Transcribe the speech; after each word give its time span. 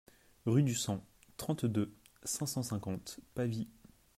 Rue 0.47 0.63
du 0.63 0.73
Sang, 0.73 1.05
trente-deux, 1.37 1.93
cinq 2.23 2.47
cent 2.47 2.63
cinquante 2.63 3.19
Pavie 3.35 3.67